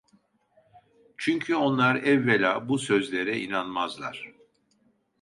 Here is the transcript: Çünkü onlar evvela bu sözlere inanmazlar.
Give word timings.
Çünkü 1.17 1.55
onlar 1.55 1.95
evvela 1.95 2.69
bu 2.69 2.77
sözlere 2.79 3.39
inanmazlar. 3.39 4.31